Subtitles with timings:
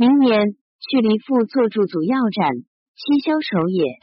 [0.00, 2.54] 明年，去离父做驻祖要斩，
[2.94, 3.98] 七枭首也。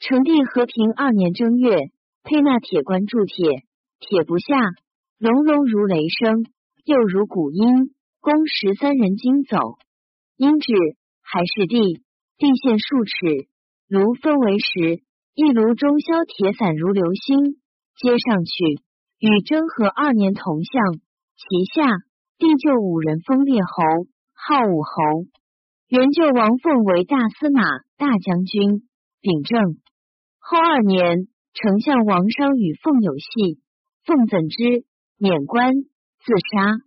[0.00, 1.92] 成帝和平二年正月，
[2.24, 3.68] 沛纳铁棺铸铁，
[4.00, 4.56] 铁不下，
[5.18, 6.40] 隆隆如雷声，
[6.86, 7.92] 又如鼓音。
[8.22, 9.76] 公十三人惊走，
[10.38, 10.72] 因至
[11.20, 12.00] 还是地，
[12.38, 13.46] 地陷数尺，
[13.88, 17.60] 炉分为十，一炉中消铁散如流星，
[18.00, 18.80] 接上去，
[19.20, 20.96] 与征和二年同向。
[21.36, 21.44] 其
[21.74, 21.84] 下，
[22.38, 25.26] 地就五人封列侯，号武侯。
[25.88, 27.62] 原就王凤为大司马、
[27.96, 28.88] 大将军，
[29.20, 29.78] 秉政。
[30.38, 33.60] 后二年，丞相王商与凤有隙，
[34.04, 34.84] 凤怎知，
[35.16, 36.78] 免官，自杀。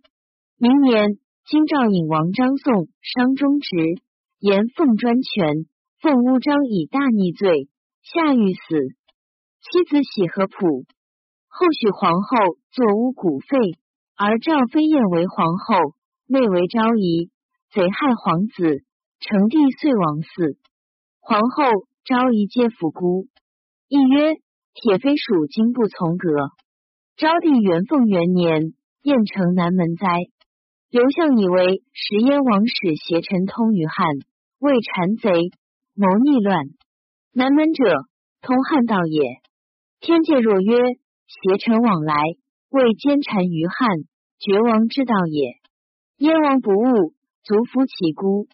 [0.58, 3.76] 明年，京兆尹王张宋商中职，
[4.38, 5.66] 言凤专权，
[6.00, 7.68] 凤诬章以大逆罪，
[8.02, 8.60] 下狱死。
[9.60, 10.84] 妻子喜和普，
[11.48, 12.36] 后许皇后
[12.70, 13.58] 作诬古废，
[14.16, 15.94] 而赵飞燕为皇后，
[16.26, 17.30] 妹为昭仪，
[17.72, 18.82] 贼害皇子，
[19.20, 20.58] 成帝遂亡死。
[21.20, 23.28] 皇后、昭仪皆伏孤。
[23.86, 24.34] 亦曰：
[24.74, 26.50] 铁飞属经不从革。
[27.16, 30.08] 昭帝元凤元年，燕城南门灾。
[30.90, 34.16] 刘向以为时燕王使邪臣通于汉，
[34.58, 35.30] 为谗贼
[35.94, 36.64] 谋逆乱。
[37.32, 37.84] 南门者，
[38.42, 39.22] 通汉道也。
[40.00, 40.74] 天界若曰
[41.28, 42.16] 邪臣往来，
[42.70, 43.88] 为奸谗于汉，
[44.40, 45.60] 绝王之道也。
[46.16, 48.48] 燕王不务，族服其孤。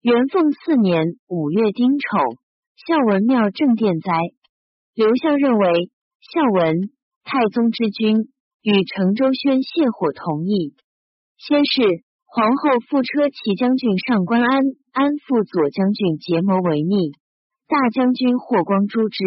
[0.00, 2.18] 元凤四年五月丁丑，
[2.76, 4.12] 孝文庙正殿灾。
[4.94, 5.90] 刘向认为
[6.20, 6.90] 孝文
[7.22, 10.74] 太宗之君与成州宣泄火同意。
[11.38, 14.62] 先是皇后复车骑将军上官安，
[14.92, 17.12] 安副左将军结谋为逆，
[17.68, 19.24] 大将军霍光诛之。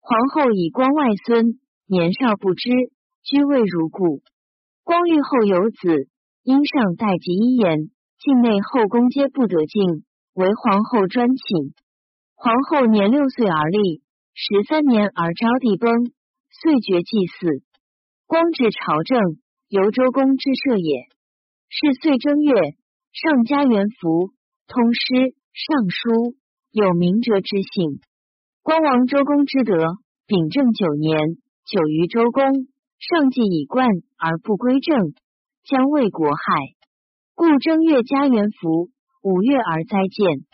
[0.00, 2.70] 皇后以光外孙年少不知，
[3.22, 4.20] 居位如故。
[4.84, 6.08] 光遇后有子，
[6.42, 7.90] 因上代及一言，
[8.28, 11.72] 境内后宫皆不得进，为皇后专寝。
[12.34, 14.02] 皇后年六岁而立。
[14.34, 16.12] 十三年而昭帝崩，
[16.50, 17.64] 遂绝祭祀。
[18.26, 19.18] 光至朝政，
[19.68, 21.08] 由周公之设也。
[21.70, 22.76] 是岁正月，
[23.12, 24.34] 上加元服，
[24.66, 26.36] 通诗、尚书，
[26.70, 27.98] 有明哲之性。
[28.62, 29.86] 光王周公之德，
[30.26, 31.18] 秉政九年，
[31.64, 32.44] 久于周公，
[32.98, 33.88] 上既以冠
[34.18, 35.14] 而不归政，
[35.64, 36.77] 将为国害。
[37.38, 38.90] 故正月加元服，
[39.22, 40.44] 五月而灾建。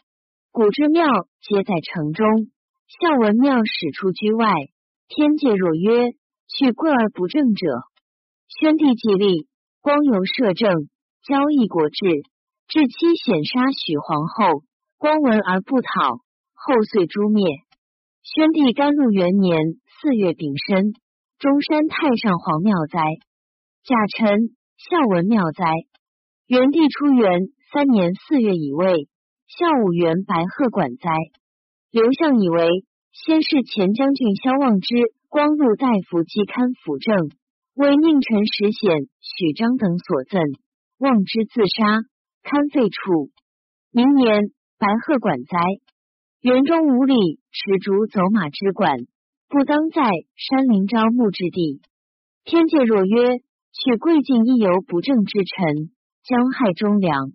[0.53, 1.07] 古之庙
[1.41, 2.27] 皆在城中。
[3.01, 4.53] 孝文庙始出居外，
[5.09, 6.13] 天界若曰
[6.47, 7.67] 去贵而不正者，
[8.49, 9.49] 宣帝既立，
[9.81, 10.91] 光由摄政，
[11.25, 12.05] 交易国志，
[12.69, 14.63] 至期显杀许皇后，
[14.99, 16.19] 光闻而不讨，
[16.53, 17.47] 后遂诛灭。
[18.23, 19.59] 宣帝甘露元年
[20.03, 20.93] 四月丙申，
[21.39, 23.01] 中山太上皇庙灾，
[23.85, 25.65] 甲辰孝文庙灾。
[26.47, 29.09] 元帝初元三年四月乙未，
[29.49, 31.11] 孝武元白鹤馆灾。
[31.91, 34.95] 刘向以为，先是前将军萧望之、
[35.31, 37.31] 光禄大夫季堪辅政，
[37.73, 40.43] 为宁臣石显、许章等所赠，
[40.99, 42.05] 望之自杀，
[42.43, 43.31] 堪废黜。
[43.91, 45.57] 明年，白鹤馆灾，
[46.43, 48.99] 园中五里持竹走马之馆，
[49.49, 50.03] 不当在
[50.37, 51.81] 山林朝暮之地。
[52.45, 53.39] 天界若曰
[53.73, 55.94] 取贵境一游不正之臣，
[56.25, 57.33] 将害忠良。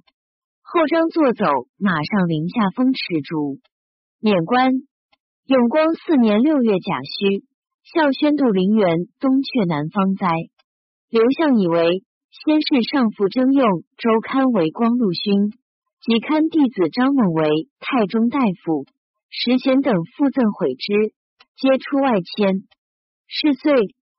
[0.62, 1.46] 后章坐走
[1.78, 3.60] 马上临下风持竹。
[4.20, 4.72] 免官。
[5.46, 7.44] 永光四年六月甲戌，
[7.84, 10.28] 孝宣度陵园东阙南方灾。
[11.10, 15.50] 刘向以为先是上父征用周堪为光禄勋，
[16.02, 17.50] 及堪弟子张猛为
[17.80, 18.86] 太中大夫，
[19.30, 21.14] 石贤等附赠毁之，
[21.58, 22.66] 皆出外迁。
[23.26, 23.74] 是岁，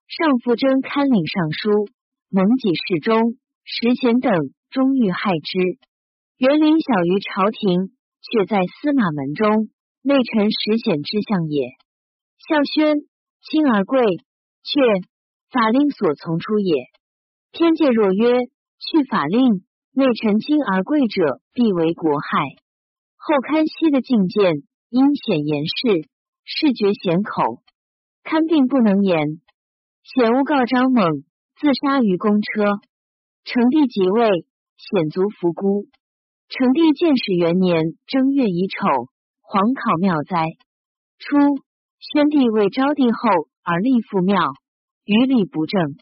[0.07, 1.87] 上父征堪领尚书，
[2.31, 4.35] 蒙己侍中，石贤等
[4.71, 5.59] 终欲害之。
[6.39, 7.93] 元陵小于朝廷，
[8.23, 9.69] 却在司马门中。
[10.03, 11.77] 内臣实显之相也。
[12.39, 12.97] 孝宣
[13.43, 14.03] 亲而贵，
[14.63, 14.81] 却
[15.51, 16.87] 法令所从出也。
[17.53, 18.47] 天界若曰
[18.79, 22.57] 去法令，内臣亲而贵者，必为国害。
[23.17, 26.09] 后堪西的进谏，因显言事，
[26.45, 27.61] 视觉险口，
[28.23, 29.43] 堪病不能言，
[30.03, 31.25] 显诬告张猛，
[31.61, 32.81] 自杀于公车。
[33.45, 34.47] 成帝即位，
[34.89, 35.87] 显族伏孤。
[36.49, 39.11] 成帝建始元年正月乙丑。
[39.53, 40.47] 黄考庙灾，
[41.19, 41.37] 初，
[41.99, 43.19] 宣帝为昭帝后
[43.65, 44.39] 而立父庙，
[45.05, 45.97] 于礼不正。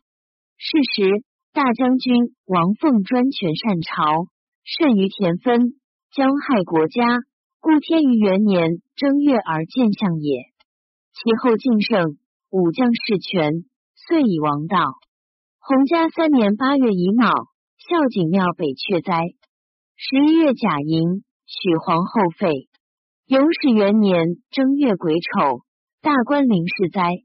[0.59, 4.27] 是时，大将军王凤专权擅朝，
[4.65, 5.81] 甚于田分，
[6.13, 7.07] 将害国家，
[7.59, 10.43] 故天于元年正月而见相也。
[11.15, 12.19] 其后敬圣，
[12.51, 13.65] 武将事权，
[13.95, 14.77] 遂以王道。
[15.59, 17.33] 洪嘉三年八月乙卯，
[17.79, 19.23] 孝景庙北阙灾。
[19.95, 22.67] 十一月甲寅，许皇后废。
[23.27, 25.63] 永始元年正月癸丑，
[26.03, 27.23] 大官临事灾。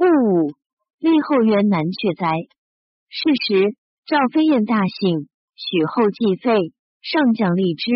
[0.00, 0.56] 戊午，
[0.98, 2.24] 立后元南阙灾。
[3.12, 5.28] 是时，赵飞燕大幸，
[5.60, 6.72] 许后继废，
[7.04, 7.92] 上将立之，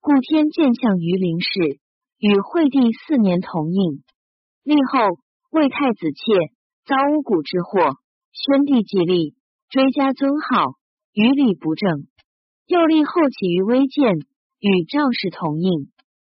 [0.00, 1.78] 故天见相于林氏，
[2.18, 4.02] 与惠帝四年同应。
[4.64, 5.22] 立后
[5.54, 6.50] 为太子妾，
[6.82, 7.94] 遭巫蛊之祸，
[8.34, 9.38] 宣帝既立，
[9.70, 10.74] 追加尊号，
[11.18, 12.06] 于礼不正。
[12.68, 14.14] 又立后起于微贱，
[14.60, 15.90] 与赵氏同应。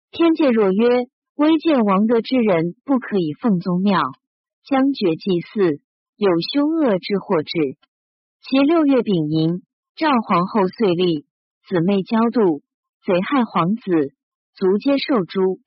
[0.10, 0.88] 天界若曰
[1.36, 4.00] 微贱王德之人，不可以奉宗庙，
[4.64, 5.81] 将绝祭祀，
[6.16, 7.76] 有凶恶之祸至。
[8.42, 9.64] 其六月丙寅，
[9.98, 11.25] 赵皇后遂立，
[11.68, 12.62] 姊妹交妒，
[13.06, 13.84] 贼害皇子，
[14.56, 15.60] 卒皆受诛。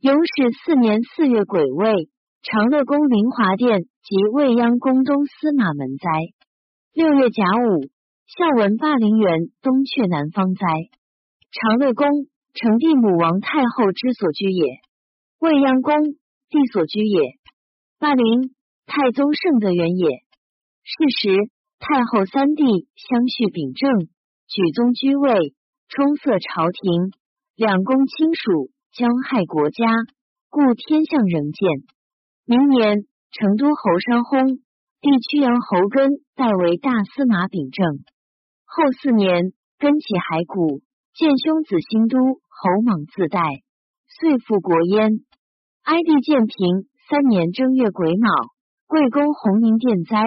[0.00, 2.10] 永始四年四月癸未，
[2.42, 6.10] 长乐宫灵华殿及未央宫东司马门灾。
[6.92, 7.88] 六月甲午。
[8.30, 10.62] 孝文霸陵园东阙南方哉，
[11.50, 12.06] 长乐宫
[12.54, 14.78] 成帝母王太后之所居也。
[15.40, 16.14] 未央宫
[16.46, 17.34] 帝所居也。
[17.98, 18.54] 霸陵
[18.86, 20.22] 太宗圣德元也。
[20.86, 21.50] 是时
[21.82, 24.06] 太后三帝相续秉政，
[24.46, 25.52] 举宗居位，
[25.88, 27.10] 充塞朝廷，
[27.56, 29.90] 两宫亲属将害国家，
[30.50, 31.66] 故天象仍见。
[32.46, 34.62] 明年成都侯山薨，
[35.02, 38.06] 帝曲阳侯根代为大司马秉政。
[38.72, 40.78] 后四年，根起骸骨，
[41.18, 43.42] 见兄子新都侯莽自代，
[44.06, 45.26] 遂复国焉。
[45.82, 48.30] 哀帝建平三年正月癸卯，
[48.86, 50.22] 贵公弘宁殿灾，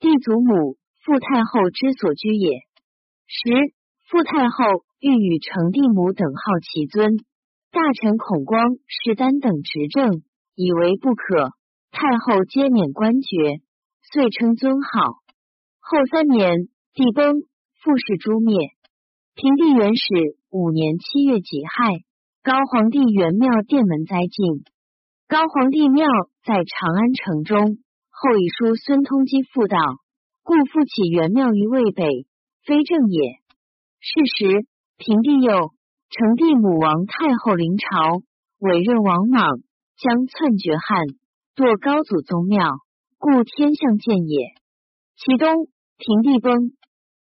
[0.00, 2.64] 帝祖母傅太后之所居也。
[3.28, 3.76] 时
[4.08, 4.64] 傅太后
[4.98, 7.18] 欲与成帝母等号其尊，
[7.72, 10.24] 大臣孔光、士丹等执政，
[10.54, 11.52] 以为不可。
[11.90, 13.60] 太后皆免官爵，
[14.00, 15.20] 遂称尊号。
[15.78, 17.42] 后三年，帝崩。
[17.82, 18.54] 复氏诛灭。
[19.34, 20.04] 平帝元始
[20.50, 22.04] 五年七月己亥，
[22.44, 24.62] 高皇帝元庙殿门灾尽。
[25.26, 26.06] 高皇帝庙
[26.44, 29.78] 在长安城中，后以书孙通基复道，
[30.44, 32.06] 故复起元庙于渭北，
[32.64, 33.40] 非正也。
[33.98, 34.64] 是时，
[34.96, 35.72] 平帝又
[36.08, 38.22] 成帝母王太后临朝，
[38.60, 39.58] 委任王莽
[39.96, 41.04] 将篡绝汉，
[41.56, 42.62] 堕高祖宗庙，
[43.18, 44.54] 故天象见也。
[45.16, 45.66] 其东，
[45.98, 46.70] 平帝崩。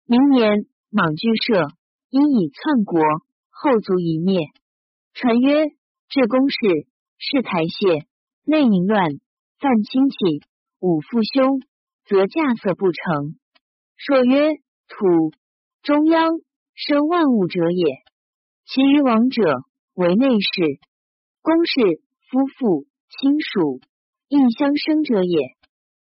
[0.07, 1.68] 明年，莽居社，
[2.12, 3.02] 因以篡国，
[3.50, 4.50] 后族一灭。
[5.16, 5.66] 传曰：
[6.10, 6.57] 至公事，
[7.18, 8.06] 事台谢，
[8.44, 9.10] 内淫乱，
[9.57, 10.46] 犯亲戚，
[10.80, 11.60] 武父兄，
[12.06, 13.36] 则驾色不成。
[13.98, 14.57] 说曰：
[14.88, 15.31] 土
[15.81, 16.34] 中央
[16.75, 17.96] 生万物者也。
[18.68, 19.42] 其余王者，
[19.96, 20.80] 为内侍、
[21.42, 21.81] 公事、
[22.30, 23.80] 夫妇、亲属，
[24.28, 25.56] 亦相生者也。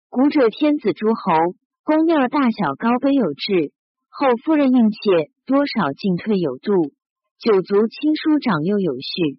[0.09, 1.55] 古者天子诸侯，
[1.85, 3.75] 宫庙大小高卑有制。
[4.13, 4.99] 后夫人应妾
[5.47, 6.93] 多少进退有度，
[7.39, 9.39] 九族亲疏长幼有序。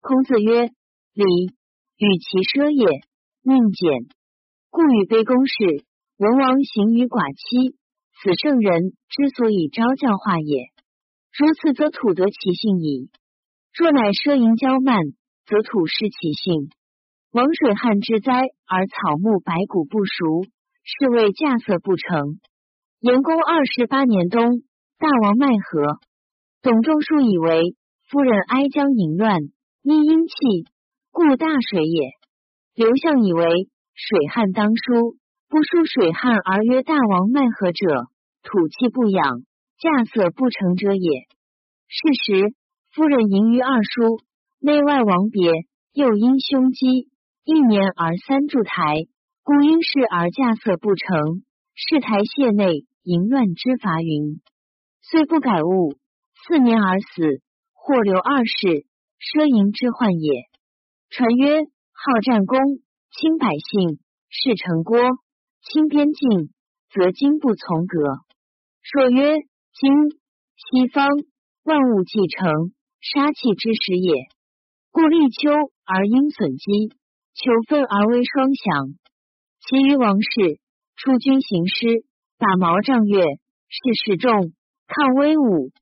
[0.00, 0.66] 孔子曰
[1.14, 1.24] ：“礼
[1.96, 2.84] 与其奢也，
[3.42, 4.10] 宁俭。
[4.68, 5.86] 故与卑公事，
[6.18, 7.78] 文王行于寡妻，
[8.18, 10.68] 此圣人之所以昭教化也。
[11.32, 13.10] 如此，则土得其性矣。
[13.72, 14.98] 若乃奢淫骄慢，
[15.46, 16.68] 则土失其性。
[17.30, 20.42] 王水旱之灾，而草木白骨不熟，
[20.82, 22.40] 是谓稼穑不成。”
[23.00, 24.60] 延公二十八年冬，
[24.98, 25.98] 大王麦和。
[26.60, 27.74] 董仲舒以为
[28.10, 29.40] 夫人哀将淫乱，
[29.80, 30.34] 因阴气，
[31.10, 32.10] 故大水也。
[32.74, 35.16] 刘向以为水旱当疏，
[35.48, 37.86] 不疏水旱而曰大王麦禾者，
[38.42, 39.44] 土气不养，
[39.80, 41.22] 稼穑不成者也。
[41.88, 42.54] 是时，
[42.92, 44.20] 夫人淫于二叔，
[44.60, 45.50] 内外王别，
[45.94, 47.08] 又因胸肌，
[47.44, 49.06] 一年而三柱台，
[49.42, 51.42] 故因事而稼穑不成，
[51.74, 52.84] 是台谢内。
[53.02, 54.42] 淫乱之法云，
[55.00, 55.96] 虽不改物，
[56.44, 57.40] 四年而死，
[57.72, 58.84] 或留二世，
[59.18, 60.44] 奢淫之患也。
[61.08, 61.64] 传曰：
[61.96, 62.58] 好战功，
[63.10, 65.00] 轻百姓，事成郭，
[65.62, 66.52] 轻边境，
[66.92, 67.96] 则经不从革。
[68.82, 69.32] 说曰：
[69.72, 69.90] 今
[70.56, 71.08] 西方
[71.64, 72.52] 万物既成，
[73.00, 74.28] 杀气之时也。
[74.90, 75.48] 故立秋
[75.86, 76.92] 而阴损积，
[77.32, 78.92] 求分而为霜降。
[79.64, 80.60] 其余王室
[80.96, 82.04] 出军行师。
[82.40, 83.20] 打毛仗月，
[83.68, 84.54] 事事重，
[84.86, 85.72] 抗威武，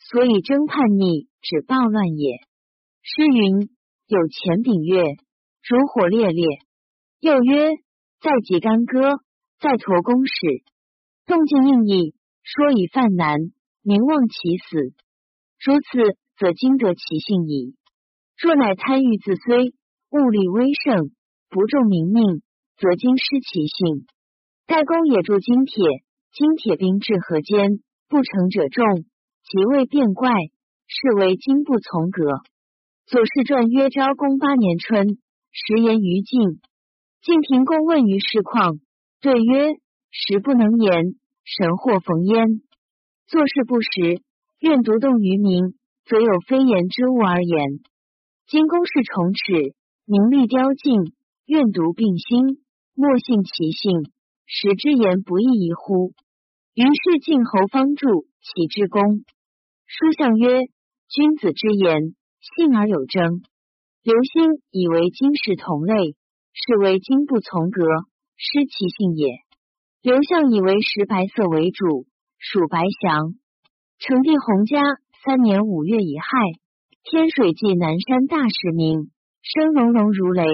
[0.00, 2.40] 所以征叛逆，止暴乱也。
[3.02, 3.70] 诗云
[4.08, 5.00] ：“有前丙月，
[5.62, 6.44] 如火烈烈。”
[7.22, 7.68] 又曰
[8.20, 9.20] ：“在己干戈，
[9.60, 10.64] 在驼弓矢。”
[11.24, 13.38] 动静应义，说以犯难，
[13.82, 14.92] 名望其死。
[15.64, 17.76] 如此，则经得其性矣。
[18.36, 19.72] 若乃贪欲自虽，
[20.10, 21.12] 物力威盛，
[21.48, 22.42] 不重民命，
[22.76, 24.08] 则经失其性。
[24.66, 26.02] 盖公也铸金铁。
[26.38, 28.84] 金铁兵至河间，不成者众，
[29.42, 30.30] 即为变怪，
[30.86, 32.22] 是为今不从革。
[33.06, 35.18] 左氏传曰：昭公八年春，
[35.50, 36.60] 时言于晋。
[37.22, 38.78] 晋平公问于事况，
[39.20, 39.72] 对曰：
[40.12, 42.62] 时不能言，神或逢焉。
[43.26, 44.22] 做事不实，
[44.60, 47.80] 愿独动于民，则有非言之物而言。
[48.46, 51.00] 今公事重齿，名利凋尽，
[51.46, 52.62] 愿独并心，
[52.94, 54.04] 莫信其性，
[54.46, 56.12] 使之言不义宜乎？
[56.78, 59.24] 于是晋侯方助其之功。
[59.84, 60.60] 书相曰：
[61.08, 62.14] 君子之言，
[62.54, 63.42] 信而有征。
[64.04, 66.14] 刘歆以为今世同类，
[66.54, 67.82] 是为今不从革，
[68.36, 69.42] 失其性也。
[70.02, 72.06] 刘向以为石白色为主。
[72.38, 73.34] 属白祥，
[73.98, 74.78] 成帝洪嘉
[75.24, 76.28] 三年五月乙亥，
[77.02, 79.10] 天水记南山大使名，
[79.42, 80.44] 声隆隆如雷。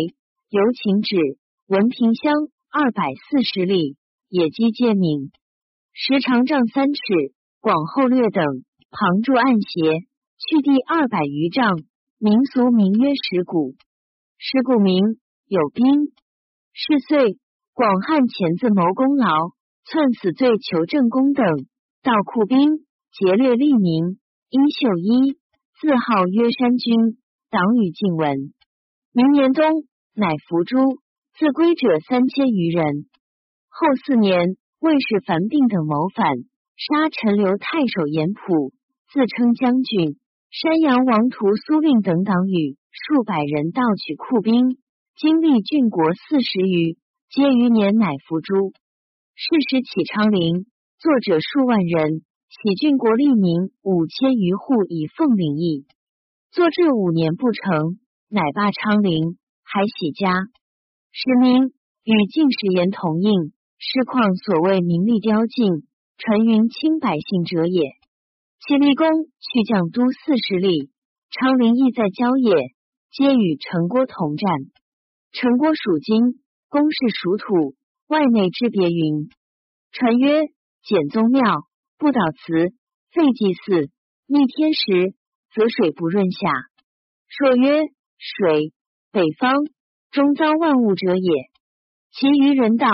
[0.48, 2.32] 由秦止，文平乡
[2.70, 3.98] 二百四十里，
[4.30, 5.30] 野鸡皆鸣。
[5.96, 7.00] 时长丈三尺，
[7.60, 8.44] 广厚略等，
[8.90, 10.00] 旁柱暗斜，
[10.36, 11.78] 去地二百余丈。
[12.18, 13.76] 民俗名曰石鼓。
[14.36, 16.12] 石鼓名有兵。
[16.72, 17.38] 是岁，
[17.72, 19.50] 广汉钳子谋功劳，
[19.84, 21.46] 篡死罪求正宫等。
[22.02, 24.18] 盗库兵劫掠利民，
[24.50, 25.38] 殷秀一
[25.80, 27.18] 自号曰山君，
[27.50, 28.52] 党羽尽闻。
[29.12, 30.98] 明年冬，乃伏诛，
[31.38, 33.06] 自归者三千余人。
[33.68, 36.44] 后四年，魏氏樊病等谋反，
[36.76, 38.74] 杀陈留太守严普，
[39.10, 40.20] 自称将军。
[40.50, 44.76] 山阳王图苏令等党羽数百人盗取库兵，
[45.16, 46.98] 经历郡国四十余，
[47.30, 48.74] 皆余年乃伏诛。
[49.34, 50.66] 是时起昌陵。
[50.98, 55.86] 作者数万人，喜郡国利民五千余户以奉领役。
[56.52, 60.30] 作至五年不成，乃罢昌陵，还喜家。
[61.10, 61.72] 使民
[62.04, 63.53] 与进士言同应，
[63.86, 65.86] 是况所谓名利凋尽，
[66.16, 67.92] 传云清百姓者也。
[68.60, 70.90] 其立功去将都四十里，
[71.30, 72.54] 昌陵亦在郊野，
[73.12, 74.50] 皆与陈郭同战。
[75.32, 77.74] 陈郭属金，公是属土，
[78.08, 79.28] 外内之别云。
[79.92, 80.42] 传曰。
[80.86, 81.40] 简宗庙
[81.96, 82.52] 不蹈祠，
[83.10, 83.88] 废祭祀，
[84.26, 85.14] 逆天时，
[85.54, 86.50] 则水不润下。
[87.26, 87.86] 说曰：
[88.18, 88.74] 水，
[89.10, 89.54] 北方
[90.10, 91.32] 终遭万物者也。
[92.12, 92.86] 其余人道，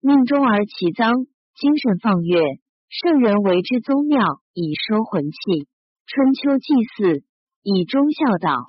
[0.00, 1.12] 命中而其脏，
[1.56, 2.40] 精神放月，
[2.88, 5.66] 圣人为之宗庙，以收魂气。
[6.06, 7.24] 春秋祭祀，
[7.64, 8.68] 以忠孝道。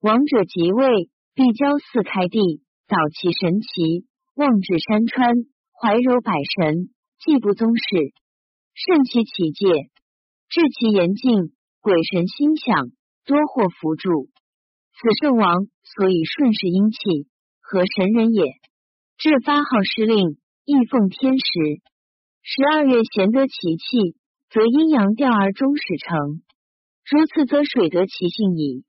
[0.00, 5.34] 王者即位，必交祀开地，导其神奇，望至山川，
[5.72, 6.90] 怀柔百神。
[7.18, 8.14] 既不宗室，
[8.72, 9.66] 慎其起戒，
[10.48, 12.92] 治其严禁，鬼神心想，
[13.26, 14.30] 多获福助。
[14.94, 17.26] 此圣王所以顺势阴气，
[17.60, 18.54] 和神人也。
[19.18, 20.38] 至发号施令，
[20.70, 21.82] 亦奉天时。
[22.42, 24.14] 十二月贤得其气，
[24.50, 26.42] 则阴阳调而终始成。
[27.10, 28.84] 如此，则水得其性矣。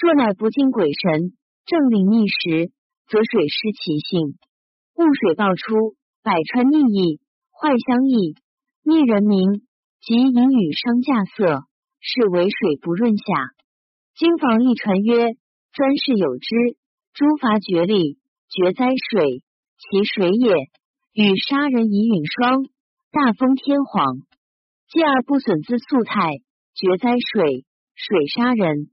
[0.00, 1.32] 若乃不敬鬼神，
[1.66, 2.70] 正令逆时，
[3.08, 4.38] 则水失其性，
[4.94, 7.18] 雾水爆出，百川逆溢。
[7.50, 8.36] 坏相异，
[8.84, 9.66] 逆人民，
[10.00, 11.66] 及淫雨伤稼色，
[11.98, 13.24] 是为水不润下。
[14.14, 15.34] 经房一传曰：
[15.72, 16.54] 专事有之，
[17.12, 19.42] 诸伐绝力，绝灾水，
[19.82, 20.54] 其水也。
[21.20, 22.62] 与杀人以允霜，
[23.10, 24.18] 大风天黄，
[24.86, 26.30] 继而不损之素态，
[26.76, 28.86] 绝灾水，水杀人。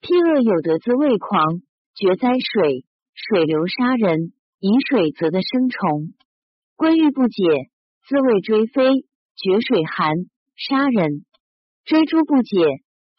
[0.00, 1.62] 辟恶有德之畏狂，
[1.96, 4.32] 绝灾水，水流杀人。
[4.60, 6.14] 饮水则得生虫，
[6.76, 7.42] 归欲不解。
[8.06, 9.04] 滋味追飞，
[9.34, 10.14] 绝水寒，
[10.54, 11.24] 杀人；
[11.84, 12.64] 追诛不解，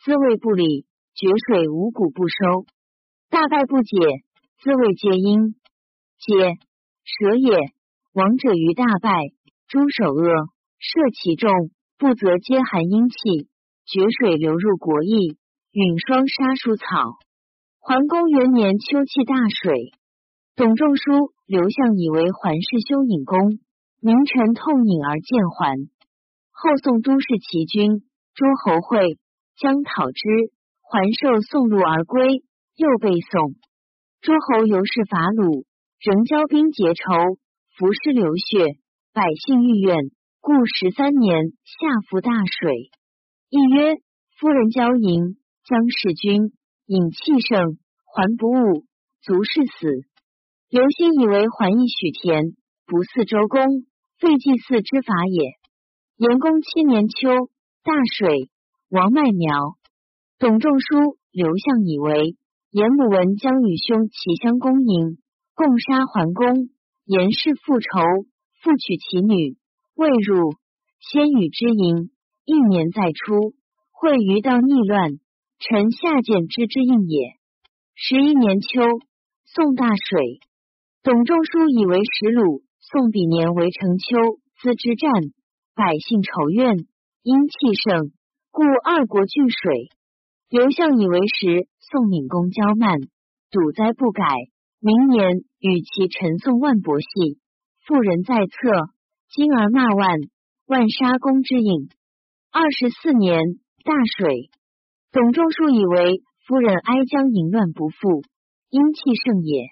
[0.05, 0.85] 滋味不理，
[1.15, 2.65] 绝水五谷不收。
[3.29, 3.97] 大败不解，
[4.63, 5.55] 滋味皆阴。
[6.17, 6.55] 解
[7.03, 7.73] 蛇也，
[8.17, 9.29] 王者于大败，
[9.67, 10.25] 诸首恶，
[10.79, 11.51] 射其众，
[11.99, 13.47] 不则皆含阴气。
[13.85, 15.37] 绝水流入国邑，
[15.69, 17.19] 陨霜杀蔬草。
[17.77, 19.93] 桓公元年秋气大水，
[20.55, 23.59] 董仲舒、刘向以为桓氏修引功。
[24.01, 25.77] 名臣痛饮而见桓。
[26.49, 28.01] 后宋都市齐军，
[28.33, 29.19] 诸侯会
[29.61, 30.49] 将讨之，
[30.81, 32.41] 桓受送入而归，
[32.77, 33.53] 又被宋。
[34.21, 35.67] 诸侯由是伐鲁，
[36.01, 37.37] 仍交兵结仇，
[37.77, 38.79] 服尸流血，
[39.13, 40.09] 百姓欲怨，
[40.41, 42.89] 故十三年下伏大水。
[43.51, 43.97] 亦曰：
[44.39, 46.53] 夫人交淫，将弑君，
[46.87, 48.83] 饮气盛，还不悟，
[49.21, 49.87] 卒是死。
[50.71, 52.57] 刘歆以为还义许田。
[52.87, 53.85] 不似周公
[54.17, 55.51] 废祭祀之法也。
[56.15, 57.29] 延公七年秋，
[57.83, 58.49] 大水，
[58.89, 59.77] 王麦苗。
[60.39, 62.37] 董仲舒、刘向以为
[62.71, 65.19] 严母闻将与兄齐相公迎，
[65.53, 66.69] 共杀桓公。
[67.07, 67.87] 严氏复仇，
[68.61, 69.55] 复娶其女，
[69.95, 70.51] 未入，
[70.99, 72.11] 先与之营。
[72.43, 73.53] 一年再出，
[73.91, 75.11] 会于道逆乱，
[75.57, 77.35] 臣下见之之应也。
[77.95, 78.81] 十一年秋，
[79.45, 80.41] 宋大水，
[81.01, 82.63] 董仲舒以为石鲁。
[82.81, 84.17] 宋比年为成丘，
[84.61, 85.09] 资之战，
[85.75, 86.75] 百姓仇怨，
[87.23, 88.11] 因气盛，
[88.51, 89.89] 故二国俱水。
[90.49, 92.99] 刘向以为时，宋闵公骄慢，
[93.49, 94.23] 堵灾不改。
[94.87, 97.41] 明年与其陈宋万伯系，
[97.85, 98.87] 妇人在侧，
[99.29, 100.17] 今而骂万，
[100.65, 101.89] 万杀公之影。
[102.53, 103.37] 二十四年，
[103.83, 104.49] 大水，
[105.11, 108.21] 董仲舒以为夫人哀将淫乱不复，
[108.69, 109.65] 阴气盛也。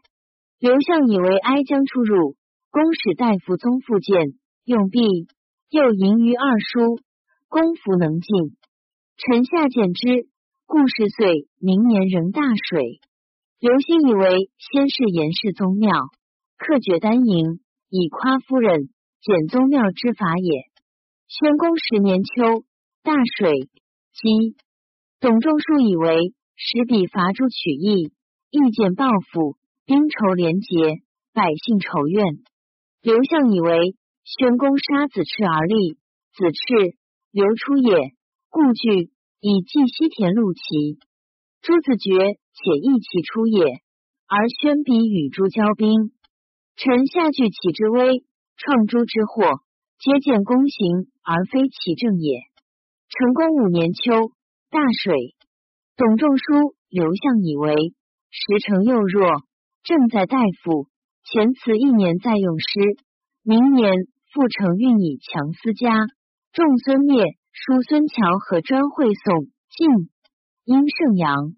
[0.60, 2.36] 刘向以为哀将出入。
[2.70, 4.34] 公使大夫宗复见，
[4.66, 5.00] 用币，
[5.70, 7.00] 又淫于二叔，
[7.48, 8.58] 公服能进。
[9.16, 10.28] 臣下见之，
[10.66, 13.00] 故事岁，明年仍大水。
[13.58, 15.90] 刘歆以为先是严氏宗庙，
[16.58, 18.90] 克绝丹营，以夸夫人，
[19.22, 20.68] 简宗庙之法也。
[21.30, 22.66] 宣公十年秋，
[23.02, 23.70] 大水，
[24.12, 24.58] 饥。
[25.22, 28.12] 董仲舒以为使彼伐诸取义，
[28.52, 31.00] 意见报复，兵仇连结，
[31.34, 32.26] 百姓仇怨。
[33.02, 33.96] 刘向以为
[34.26, 35.94] 宣公杀子赤而立，
[36.36, 36.98] 子赤
[37.32, 38.12] 流出也，
[38.50, 41.00] 故惧以祭西田陆齐。
[41.66, 43.82] 朱子觉且义其出也，
[44.28, 46.12] 而宣比与诸交兵。
[46.76, 48.24] 臣下惧其之威，
[48.56, 49.62] 创诸之祸，
[49.98, 52.42] 皆见公行而非其政也。
[53.10, 54.30] 成公五年秋，
[54.70, 55.34] 大水。
[55.98, 57.74] 董仲舒、刘向以为
[58.30, 59.28] 时成又弱，
[59.82, 60.86] 正在大夫。
[61.24, 62.96] 前辞一年再用师，
[63.42, 63.92] 明年
[64.32, 65.98] 复成运以强思家。
[66.54, 70.12] 仲孙灭、叔孙侨和专会宋晋，
[70.66, 71.54] 阴盛阳。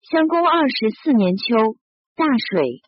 [0.00, 1.76] 襄公二十四年秋，
[2.16, 2.80] 大水。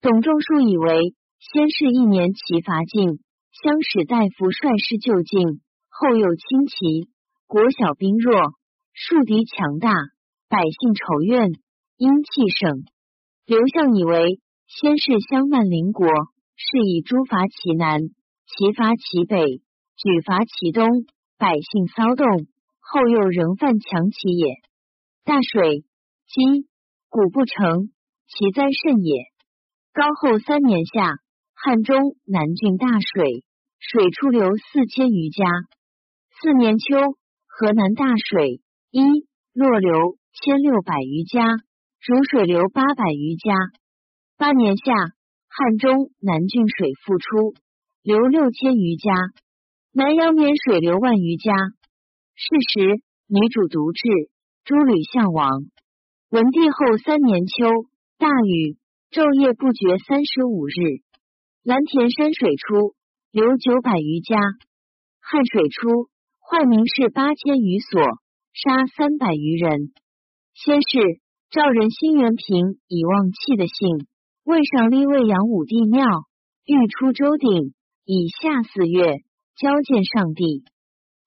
[0.00, 3.20] 董仲舒以为先是一年齐伐晋，
[3.52, 7.10] 相使大夫率师就晋，后又轻齐，
[7.46, 8.54] 国小兵弱，
[8.94, 9.92] 树敌强大，
[10.48, 11.50] 百姓仇怨，
[11.98, 12.84] 阴气盛。
[13.44, 14.40] 刘向以为。
[14.66, 16.08] 先是相慢邻国，
[16.56, 18.00] 是以诸伐其南，
[18.46, 19.60] 齐伐其北，
[19.98, 20.88] 举伐其东，
[21.36, 22.26] 百姓骚动。
[22.80, 24.54] 后又仍犯强其也。
[25.24, 25.86] 大水
[26.28, 26.68] 积，
[27.08, 27.88] 谷不成，
[28.28, 29.24] 其灾甚也。
[29.94, 31.16] 高后三年夏，
[31.54, 33.42] 汉中南郡大水，
[33.78, 35.46] 水出流四千余家。
[36.42, 38.60] 四年秋，河南大水，
[38.90, 39.00] 一
[39.54, 41.40] 洛流千六百余家，
[42.04, 43.54] 汝水流八百余家。
[44.36, 44.92] 八年夏，
[45.48, 47.54] 汉中南郡水复出，
[48.02, 49.10] 流六千余家；
[49.90, 51.54] 南阳免水流万余家。
[52.34, 54.02] 是时，女主独治，
[54.64, 55.50] 诸吕相亡。
[56.30, 57.66] 文帝后三年秋，
[58.16, 58.78] 大雨，
[59.10, 61.04] 昼夜不绝三十五日。
[61.62, 62.96] 蓝田山水出，
[63.30, 64.40] 流九百余家。
[65.20, 66.08] 汉水出，
[66.40, 68.00] 坏名士八千余所，
[68.54, 69.92] 杀三百余人。
[70.54, 74.08] 先是，赵人辛元平以望气的姓。
[74.44, 76.06] 魏上立魏阳武帝庙，
[76.64, 77.74] 欲出周鼎，
[78.06, 79.20] 以下四月
[79.56, 80.64] 交见上帝。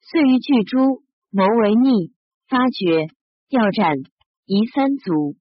[0.02, 2.13] 遂于巨诸谋为逆，
[2.50, 3.13] 发觉
[3.49, 3.95] 要斩，
[4.45, 5.38] 夷三族。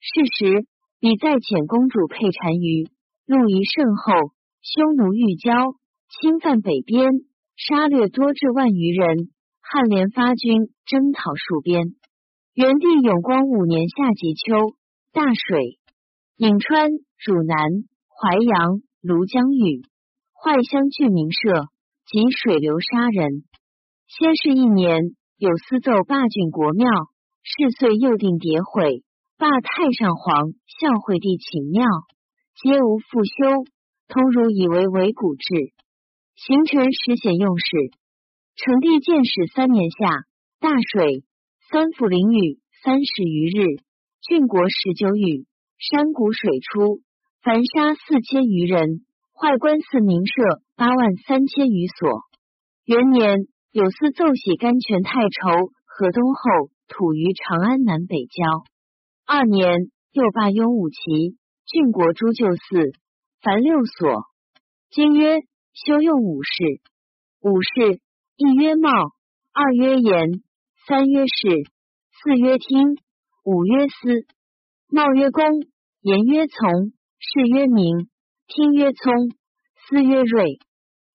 [0.00, 0.66] 是时，
[1.00, 2.84] 比在遣公主配单于，
[3.24, 5.72] 路夷甚厚，匈奴欲交，
[6.20, 7.08] 侵犯北边，
[7.56, 9.32] 杀掠多至万余人。
[9.62, 11.96] 汉连发军征讨戍边。
[12.52, 14.76] 元帝永光五年夏及秋，
[15.12, 15.80] 大水。
[16.36, 17.56] 颍川、汝南、
[18.12, 19.88] 淮阳、庐江雨，
[20.36, 21.64] 坏乡郡民社，
[22.04, 23.44] 及水流杀人。
[24.06, 26.88] 先是一年，有司奏罢郡国庙，
[27.50, 29.04] 是岁又定迭毁，
[29.38, 31.88] 罢太上皇孝惠帝寝庙，
[32.60, 33.64] 皆无复修。
[34.06, 35.72] 通儒以为为古制，
[36.36, 37.64] 形成实显用事。
[38.54, 40.28] 成帝建始三年夏，
[40.60, 41.24] 大水，
[41.72, 43.80] 三府淋雨三十余日，
[44.20, 45.46] 郡国十九雨。
[45.78, 47.00] 山谷水出，
[47.40, 52.20] 凡杀四千余人，坏官寺民舍八万三千余所。
[52.84, 58.64] 元年，有司奏喜甘泉太畴河东后，土于长安南北郊。
[59.26, 62.92] 二年，又罢雍武齐郡国诸旧寺，
[63.42, 64.24] 凡六所。
[64.90, 65.40] 今曰
[65.74, 66.80] 修用武士，
[67.40, 68.00] 武士
[68.36, 68.90] 一曰茂，
[69.52, 70.42] 二曰言，
[70.86, 71.70] 三曰事，
[72.10, 72.96] 四曰听，
[73.44, 74.26] 五曰思。
[74.88, 75.44] 茂曰公，
[76.00, 78.08] 言曰从，事曰明，
[78.46, 79.12] 听曰聪，
[79.86, 80.58] 思曰睿。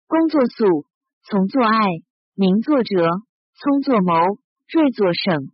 [0.05, 0.85] 公作素，
[1.23, 1.87] 从作爱，
[2.35, 3.07] 明作哲，
[3.55, 4.13] 聪作谋，
[4.67, 5.51] 睿作圣。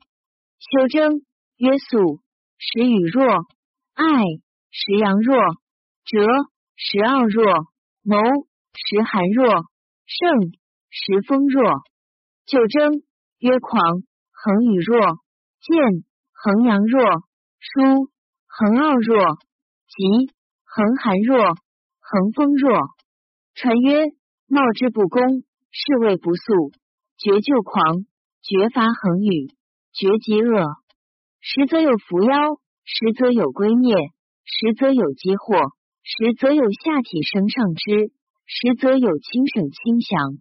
[0.60, 1.22] 修征
[1.56, 2.20] 曰素，
[2.58, 3.26] 时与弱，
[3.94, 4.04] 爱
[4.72, 5.38] 时阳弱，
[6.04, 6.20] 折
[6.76, 7.46] 时傲弱，
[8.04, 8.18] 谋
[8.74, 9.48] 时寒弱，
[10.06, 10.52] 胜
[10.90, 11.64] 时风弱。
[12.46, 12.92] 九征
[13.40, 15.00] 曰狂，恒与弱，
[15.62, 17.22] 见衡阳若，
[17.60, 18.12] 书
[18.46, 19.38] 衡傲若，
[19.88, 20.34] 吉
[20.66, 21.56] 衡寒若，
[22.02, 22.90] 恒风若。
[23.56, 24.08] 传曰：
[24.48, 25.22] 冒之不公，
[25.72, 26.74] 是谓不速；
[27.18, 28.04] 绝救狂，
[28.42, 29.54] 绝伐横宇，
[29.94, 30.64] 绝极恶。
[31.42, 32.36] 实则有伏妖，
[32.84, 33.96] 实则有归灭，
[34.46, 35.56] 实则有积祸，
[36.04, 38.12] 实则有下体生上之，
[38.46, 40.38] 实则有轻省轻降。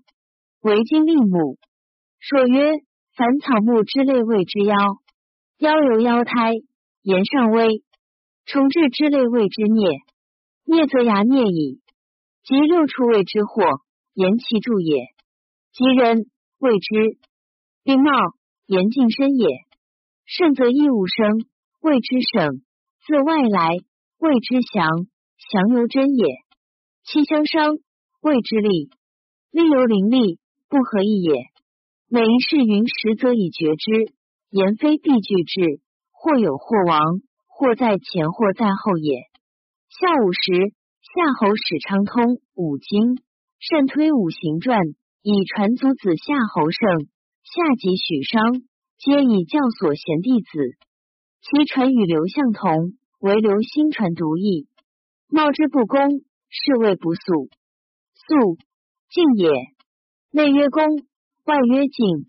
[0.61, 1.59] 为今令母
[2.19, 2.73] 说曰：
[3.15, 4.75] 凡草木之类谓之妖，
[5.59, 6.55] 妖由妖胎，
[7.03, 7.83] 言上微；
[8.45, 9.99] 虫豸之类谓之孽，
[10.65, 11.81] 孽则牙孽矣。
[12.45, 13.83] 及六畜谓之祸，
[14.15, 14.97] 言其助也；
[15.73, 17.19] 及人谓之
[17.85, 18.11] 病冒，
[18.69, 19.49] 言近身也。
[20.27, 21.49] 甚则异物生，
[21.81, 22.61] 谓之省；
[23.07, 23.71] 自外来，
[24.19, 24.87] 谓之祥，
[25.39, 26.27] 祥由真也。
[27.03, 27.79] 其相伤，
[28.21, 28.91] 谓之利，
[29.51, 31.47] 利由灵力，不合意也。
[32.09, 34.13] 每一事云实则以决之，
[34.51, 35.81] 言非必具之，
[36.13, 37.01] 或有或亡，
[37.47, 39.23] 或在前，或在后也。
[39.89, 40.75] 下午时。
[41.01, 43.17] 夏侯史昌通五经，
[43.61, 44.79] 善推五行传，
[45.23, 47.09] 以传祖子夏侯胜、
[47.51, 48.61] 夏及许商，
[48.99, 50.77] 皆以教所贤弟子。
[51.41, 54.69] 其传与刘向同，唯刘心传独异。
[55.29, 55.99] 貌之不公，
[56.51, 57.49] 是谓不素。
[58.13, 58.59] 素
[59.09, 59.51] 敬也，
[60.31, 60.85] 内曰公，
[61.47, 62.29] 外曰敬。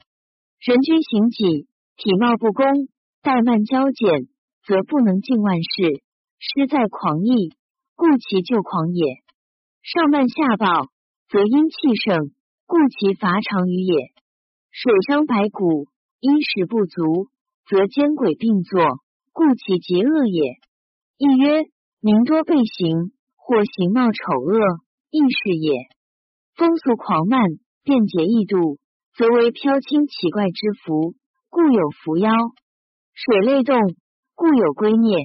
[0.62, 2.88] 人君行己，体貌不公，
[3.22, 4.30] 怠慢骄简，
[4.64, 6.02] 则不能尽万事，
[6.40, 7.52] 失在狂意。
[7.96, 9.18] 故其就狂也，
[9.82, 10.88] 上慢下暴，
[11.28, 12.32] 则阴气盛，
[12.66, 14.14] 故其乏长于也。
[14.72, 15.88] 水伤百谷，
[16.20, 17.28] 衣食不足，
[17.68, 18.80] 则奸鬼并作，
[19.34, 20.58] 故其极恶也。
[21.18, 21.66] 亦曰：
[22.00, 24.60] 民多背行，或形貌丑恶，
[25.10, 25.88] 亦是也。
[26.56, 27.42] 风俗狂慢，
[27.84, 28.80] 便捷易度，
[29.18, 31.16] 则为飘轻奇怪之福，
[31.50, 32.32] 故有伏妖；
[33.14, 33.78] 水类动，
[34.36, 35.18] 故有归孽。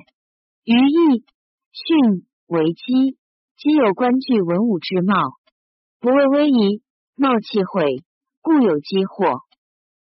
[0.64, 1.24] 于义
[1.72, 2.26] 训。
[2.46, 3.16] 为姬，
[3.56, 5.14] 姬有官具文武之貌，
[5.98, 6.82] 不畏威仪，
[7.16, 8.04] 貌气毁，
[8.44, 9.40] 故有积祸。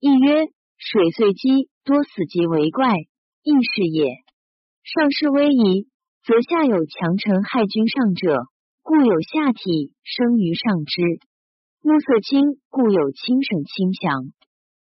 [0.00, 0.46] 亦曰：
[0.79, 2.96] 水岁积，多死即为怪，
[3.42, 4.14] 亦是也。
[4.83, 5.88] 上士威仪，
[6.24, 8.46] 则下有强臣害君上者，
[8.83, 11.20] 故有下体生于上之。
[11.83, 14.33] 目色清，故有轻省轻降。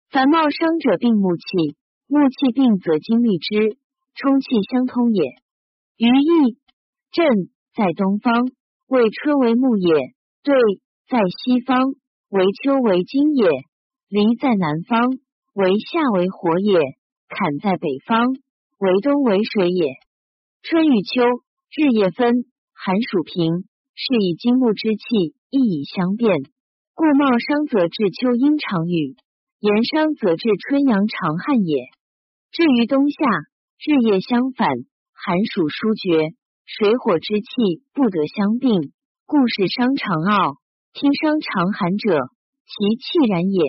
[0.09, 1.75] 凡冒伤者，病目气，
[2.07, 3.75] 目气病则精力之，
[4.15, 5.23] 冲气相通也。
[5.97, 6.57] 于意。
[7.11, 7.27] 震
[7.75, 8.47] 在东方，
[8.87, 10.55] 为春为木也；对
[11.09, 11.95] 在西方，
[12.31, 13.49] 为秋为金也；
[14.07, 15.19] 离在南方，
[15.53, 16.79] 为夏为火也；
[17.27, 18.31] 坎在北方，
[18.79, 19.95] 为冬为水也。
[20.63, 21.21] 春与秋，
[21.75, 26.37] 日夜分，寒暑平，是以金木之气亦以相变。
[26.93, 29.17] 故茂商则至秋阴长雨，
[29.59, 31.89] 炎商则至春阳长旱也。
[32.53, 33.17] 至于冬夏，
[33.83, 34.69] 日夜相反，
[35.11, 36.29] 寒暑疏绝。
[36.63, 38.93] 水火之气不得相并，
[39.25, 40.60] 故是商长傲。
[40.93, 42.17] 听伤长寒者，
[42.65, 43.63] 其气然也。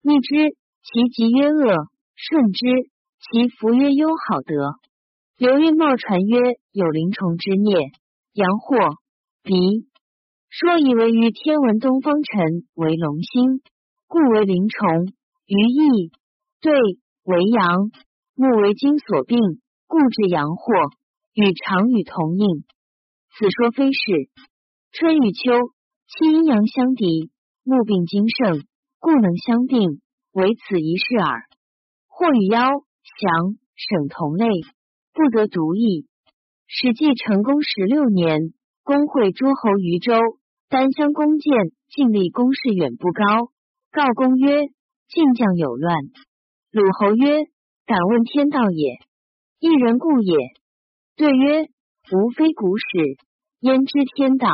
[0.00, 1.74] 逆之，其疾曰恶；
[2.14, 2.90] 顺之，
[3.20, 4.54] 其福曰优好德。
[5.36, 6.38] 刘运茂传曰：
[6.72, 7.90] 有灵虫之孽，
[8.32, 8.78] 阳祸
[9.42, 9.54] 鼻。
[10.48, 13.60] 说以为于天文东方辰为龙星，
[14.06, 15.12] 故为灵虫。
[15.46, 16.10] 于意
[16.62, 16.72] 对
[17.24, 17.90] 为阳，
[18.34, 19.38] 木为金所病，
[19.86, 20.72] 故治阳祸。
[21.34, 22.64] 与常与同应，
[23.36, 24.30] 此说非是。
[24.92, 25.52] 春与秋，
[26.08, 27.30] 其阴阳相敌，
[27.64, 28.62] 木病精盛，
[29.00, 30.00] 故能相并，
[30.32, 31.42] 唯此一事耳。
[32.06, 34.46] 或与妖祥省同类，
[35.12, 36.06] 不得独异。
[36.68, 40.14] 史记成功十六年，公会诸侯于周，
[40.68, 41.52] 单相弓箭
[41.90, 43.50] 尽力攻势远不高，
[43.90, 44.68] 告公曰
[45.10, 45.96] ：“晋将有乱。”
[46.70, 47.44] 鲁侯曰
[47.84, 48.98] ：“敢问天道也。
[49.58, 50.36] 一人故也。”
[51.16, 51.64] 对曰：
[52.12, 52.84] 吾非古史，
[53.60, 54.48] 焉知天道？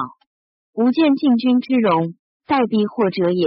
[0.75, 2.15] 吾见晋君之容，
[2.47, 3.45] 待必祸者也。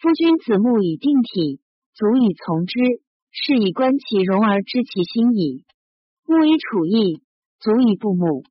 [0.00, 1.60] 夫君子目以定体，
[1.94, 2.80] 足以从之，
[3.30, 5.64] 是以观其容而知其心矣。
[6.26, 7.22] 目以处义，
[7.60, 8.42] 足以不目。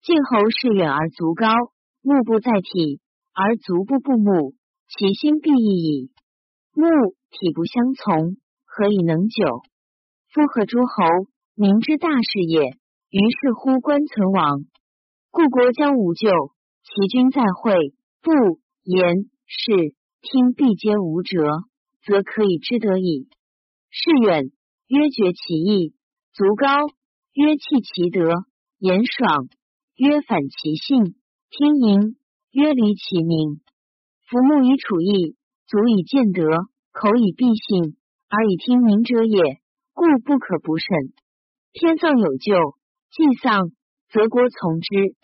[0.00, 1.52] 晋侯视远而足高，
[2.00, 3.00] 目不在体
[3.34, 4.54] 而足不不目，
[4.88, 6.10] 其心必异矣。
[6.72, 6.86] 目
[7.28, 9.60] 体不相从，何以能久？
[10.32, 11.04] 夫何诸侯，
[11.54, 12.78] 明之大事也。
[13.10, 14.64] 于是乎，官存亡，
[15.30, 16.30] 故国将无救。
[16.88, 18.30] 其君在会，不
[18.84, 21.64] 言是听，必皆无辙，
[22.04, 23.28] 则可以知得矣。
[23.90, 24.52] 是远
[24.86, 25.94] 曰绝其意，
[26.32, 26.68] 足高
[27.32, 28.30] 曰弃其德，
[28.78, 29.48] 言爽
[29.96, 31.16] 曰反其性，
[31.50, 32.16] 听盈
[32.52, 33.60] 曰离其名。
[34.28, 36.46] 夫目以处义，足以见德，
[36.92, 37.96] 口以必信，
[38.28, 39.60] 而以听名者也。
[39.92, 40.86] 故不可不慎。
[41.72, 42.54] 天丧有救，
[43.10, 43.72] 既丧
[44.08, 45.16] 则国从之。